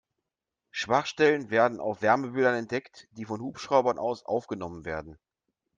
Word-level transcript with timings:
Schwachstellen 0.71 1.51
werden 1.51 1.79
auf 1.79 2.01
Wärmebildern 2.01 2.55
entdeckt, 2.55 3.07
die 3.11 3.25
von 3.25 3.39
Hubschraubern 3.39 3.99
aus 3.99 4.25
aufgenommen 4.25 4.83
werden. 4.83 5.19